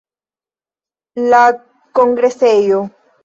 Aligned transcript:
La 1.33 1.41
kongresejo. 1.99 2.81